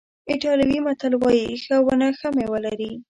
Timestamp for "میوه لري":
2.37-2.91